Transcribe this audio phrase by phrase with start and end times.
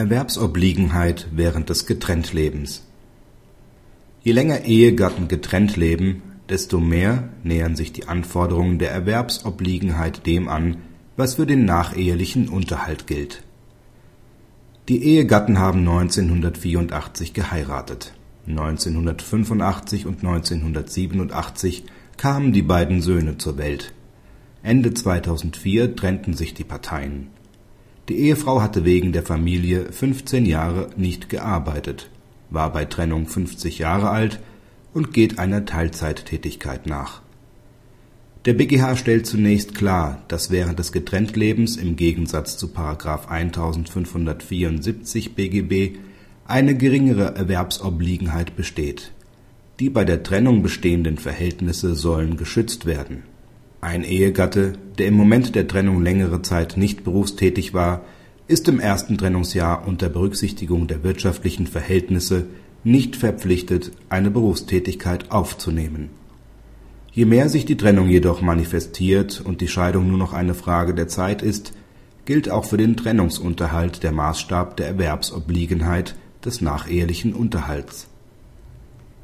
[0.00, 2.86] Erwerbsobliegenheit während des Getrenntlebens
[4.22, 10.78] Je länger Ehegatten getrennt leben, desto mehr nähern sich die Anforderungen der Erwerbsobliegenheit dem an,
[11.18, 13.42] was für den nachehelichen Unterhalt gilt.
[14.88, 18.14] Die Ehegatten haben 1984 geheiratet.
[18.46, 21.84] 1985 und 1987
[22.16, 23.92] kamen die beiden Söhne zur Welt.
[24.62, 27.28] Ende 2004 trennten sich die Parteien.
[28.10, 32.10] Die Ehefrau hatte wegen der Familie 15 Jahre nicht gearbeitet,
[32.50, 34.40] war bei Trennung 50 Jahre alt
[34.92, 37.22] und geht einer Teilzeittätigkeit nach.
[38.46, 42.66] Der BGH stellt zunächst klar, dass während des Getrenntlebens im Gegensatz zu§
[43.28, 45.98] 1574 BGB
[46.48, 49.12] eine geringere Erwerbsobliegenheit besteht.
[49.78, 53.22] Die bei der Trennung bestehenden Verhältnisse sollen geschützt werden.
[53.80, 58.02] Ein Ehegatte, der im Moment der Trennung längere Zeit nicht berufstätig war,
[58.46, 62.46] ist im ersten Trennungsjahr unter Berücksichtigung der wirtschaftlichen Verhältnisse
[62.84, 66.10] nicht verpflichtet, eine Berufstätigkeit aufzunehmen.
[67.12, 71.08] Je mehr sich die Trennung jedoch manifestiert und die Scheidung nur noch eine Frage der
[71.08, 71.72] Zeit ist,
[72.24, 78.08] gilt auch für den Trennungsunterhalt der Maßstab der Erwerbsobliegenheit des nachehelichen Unterhalts.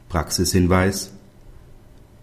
[0.09, 1.13] Praxishinweis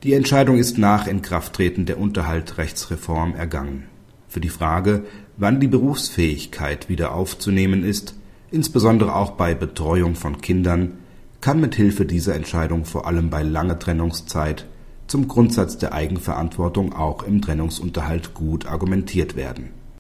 [0.04, 3.86] Die Entscheidung ist nach Inkrafttreten der Unterhaltsrechtsreform ergangen.
[4.28, 5.06] Für die Frage,
[5.38, 8.14] wann die Berufsfähigkeit wieder aufzunehmen ist,
[8.52, 10.98] insbesondere auch bei Betreuung von Kindern,
[11.40, 14.66] kann mit Hilfe dieser Entscheidung vor allem bei langer Trennungszeit
[15.08, 19.70] zum Grundsatz der Eigenverantwortung auch im Trennungsunterhalt gut argumentiert werden